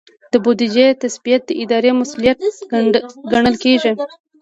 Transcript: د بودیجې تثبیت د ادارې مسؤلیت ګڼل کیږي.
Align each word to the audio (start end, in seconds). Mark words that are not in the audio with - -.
د 0.31 0.33
بودیجې 0.43 0.87
تثبیت 1.01 1.41
د 1.45 1.51
ادارې 1.63 1.91
مسؤلیت 1.99 2.39
ګڼل 3.31 3.55
کیږي. 3.63 3.91